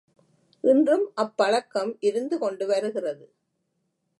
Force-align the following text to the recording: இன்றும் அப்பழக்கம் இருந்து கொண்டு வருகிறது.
இன்றும் 0.63 1.11
அப்பழக்கம் 1.15 1.97
இருந்து 1.99 2.39
கொண்டு 2.39 2.67
வருகிறது. 2.67 3.25